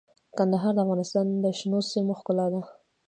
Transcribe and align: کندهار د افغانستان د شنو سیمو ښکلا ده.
کندهار 0.37 0.73
د 0.75 0.79
افغانستان 0.85 1.25
د 1.43 1.45
شنو 1.59 1.79
سیمو 1.91 2.13
ښکلا 2.19 2.45
ده. 2.53 2.61